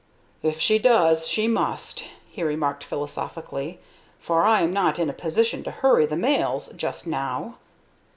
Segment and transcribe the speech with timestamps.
[0.41, 3.79] "If she does, she must," he remarked, philosophically,
[4.17, 7.57] "for I am not in a position to hurry the mails just now.